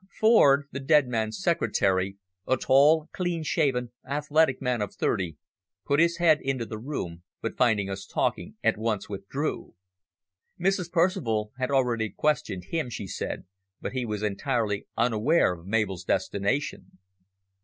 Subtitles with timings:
[0.19, 2.17] Ford, the dead man's secretary,
[2.47, 5.37] a tall, clean shaven, athletic man of thirty,
[5.85, 9.75] put his head into the room, but, finding us talking, at once withdrew.
[10.59, 10.91] Mrs.
[10.91, 13.45] Percival had already questioned him, she said,
[13.79, 16.97] but he was entirely unaware of Mabel's destination.